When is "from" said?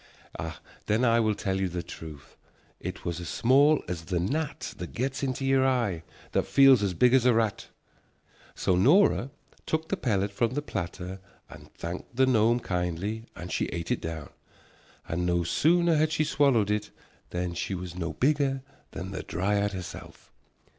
10.31-10.55